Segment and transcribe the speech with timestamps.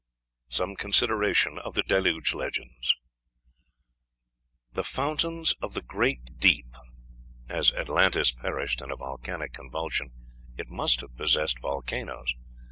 [0.49, 2.95] SOME CONSIDERATION OF THE DELUGE LEGENDS.
[4.73, 6.75] The Fountains of the Great Deep.
[7.47, 10.11] As Atlantis perished in a volcanic convulsion,
[10.57, 12.33] it must have possessed volcanoes.